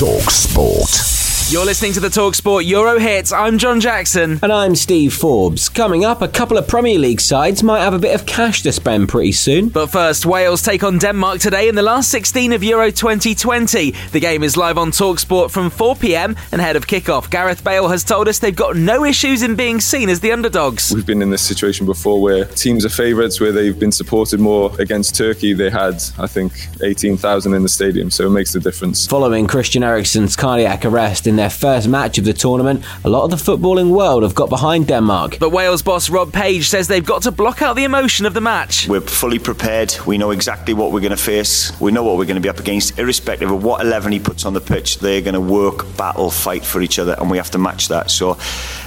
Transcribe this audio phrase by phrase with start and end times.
[0.00, 1.09] Talk Sport.
[1.50, 3.32] You're listening to the Talksport Euro Hits.
[3.32, 4.38] I'm John Jackson.
[4.40, 5.68] And I'm Steve Forbes.
[5.68, 8.70] Coming up, a couple of Premier League sides might have a bit of cash to
[8.70, 9.68] spend pretty soon.
[9.68, 13.90] But first, Wales take on Denmark today in the last 16 of Euro 2020.
[14.12, 17.28] The game is live on Talksport from 4 pm and ahead of kickoff.
[17.30, 20.92] Gareth Bale has told us they've got no issues in being seen as the underdogs.
[20.94, 24.72] We've been in this situation before where teams are favourites, where they've been supported more
[24.78, 25.52] against Turkey.
[25.52, 29.08] They had, I think, 18,000 in the stadium, so it makes a difference.
[29.08, 33.30] Following Christian Eriksen's cardiac arrest in their first match of the tournament, a lot of
[33.30, 35.38] the footballing world have got behind Denmark.
[35.40, 38.42] But Wales boss Rob Page says they've got to block out the emotion of the
[38.42, 38.86] match.
[38.86, 39.94] We're fully prepared.
[40.06, 41.72] We know exactly what we're going to face.
[41.80, 44.44] We know what we're going to be up against, irrespective of what 11 he puts
[44.44, 44.98] on the pitch.
[44.98, 48.10] They're going to work, battle, fight for each other, and we have to match that.
[48.10, 48.36] So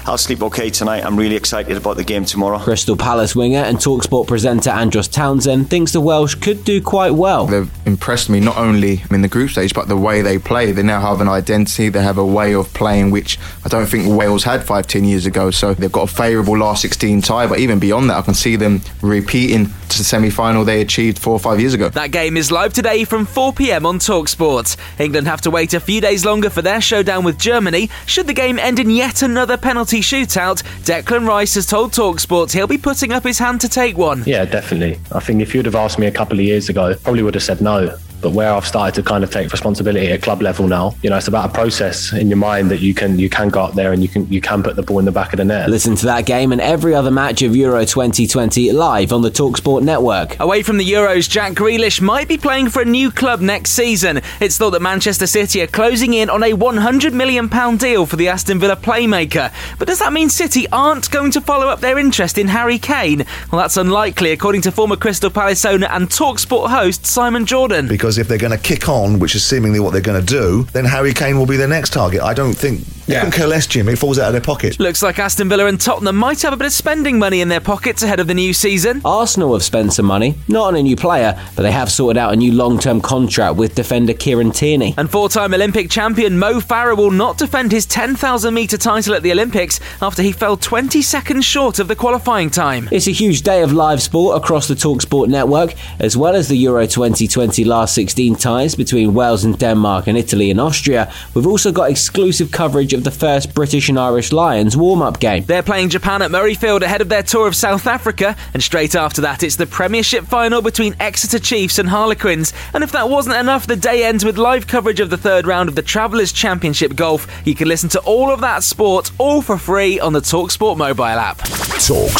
[0.05, 1.03] I'll sleep okay tonight.
[1.03, 2.59] I'm really excited about the game tomorrow.
[2.59, 7.47] Crystal Palace winger and Talksport presenter Andros Townsend thinks the Welsh could do quite well.
[7.47, 10.73] They've impressed me not only in the group stage, but the way they play.
[10.73, 14.17] They now have an identity, they have a way of playing which I don't think
[14.17, 15.51] Wales had five, ten years ago.
[15.51, 18.55] So they've got a favourable last 16 tie, but even beyond that, I can see
[18.55, 21.89] them repeating to the semi final they achieved four or five years ago.
[21.89, 24.75] That game is live today from 4 pm on Talksport.
[24.99, 27.89] England have to wait a few days longer for their showdown with Germany.
[28.05, 32.67] Should the game end in yet another penalty shootout, Declan Rice has told Talksport he'll
[32.67, 34.23] be putting up his hand to take one.
[34.25, 34.99] Yeah, definitely.
[35.11, 37.43] I think if you'd have asked me a couple of years ago, probably would have
[37.43, 37.95] said no.
[38.23, 41.17] But where I've started to kind of take responsibility at club level now, you know,
[41.17, 43.91] it's about a process in your mind that you can you can go up there
[43.91, 45.69] and you can you can put the ball in the back of the net.
[45.69, 49.83] Listen to that game and every other match of Euro 2020 live on the Talksport
[49.83, 50.39] network.
[50.39, 54.21] Away from the Euros, Jack Grealish might be playing for a new club next season.
[54.39, 58.15] It's thought that Manchester City are closing in on a 100 million pound deal for
[58.15, 59.53] the Aston Villa playmaker.
[59.77, 63.25] But does that mean City aren't going to follow up their interest in Harry Kane?
[63.51, 67.87] Well, that's unlikely, according to former Crystal Palace owner and Talksport host Simon Jordan.
[67.87, 70.63] Because if they're going to kick on, which is seemingly what they're going to do,
[70.73, 72.21] then Harry Kane will be their next target.
[72.21, 73.89] I don't think they can care less, Jim.
[73.89, 74.79] It falls out of their pocket.
[74.79, 77.59] Looks like Aston Villa and Tottenham might have a bit of spending money in their
[77.59, 79.01] pockets ahead of the new season.
[79.03, 82.33] Arsenal have spent some money, not on a new player, but they have sorted out
[82.33, 84.93] a new long term contract with defender Kieran Tierney.
[84.97, 89.23] And four time Olympic champion Mo Farah will not defend his 10,000 metre title at
[89.23, 92.87] the Olympics after he fell 20 seconds short of the qualifying time.
[92.91, 96.55] It's a huge day of live sport across the Talksport network, as well as the
[96.57, 101.09] Euro 2020 last 16 ties between Wales and Denmark and Italy and Austria.
[101.33, 105.45] We've also got exclusive coverage of the first British and Irish Lions warm up game.
[105.45, 109.21] They're playing Japan at Murrayfield ahead of their tour of South Africa, and straight after
[109.21, 112.51] that, it's the Premiership final between Exeter Chiefs and Harlequins.
[112.73, 115.69] And if that wasn't enough, the day ends with live coverage of the third round
[115.69, 117.25] of the Travellers Championship Golf.
[117.45, 121.03] You can listen to all of that sport all for free on the Talksport mobile
[121.05, 121.37] app.
[121.37, 122.19] Talk